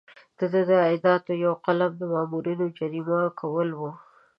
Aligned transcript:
د 0.37 0.39
ده 0.53 0.61
د 0.69 0.71
عایداتو 0.85 1.31
یو 1.45 1.53
قلم 1.65 1.91
د 1.97 2.03
مامورینو 2.13 2.65
جریمه 2.77 3.19
کول 3.39 3.69
وو. 3.79 3.91